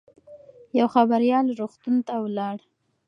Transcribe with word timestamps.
یو 0.79 0.87
خبریال 0.95 1.45
روغتون 1.59 1.95
ته 2.07 2.13
ولاړ. 2.23 2.57